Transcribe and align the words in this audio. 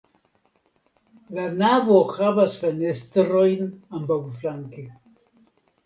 La 1.39 1.45
navo 1.59 1.99
havas 2.17 2.57
fenestrojn 2.65 3.73
ambaŭflanke. 4.01 4.93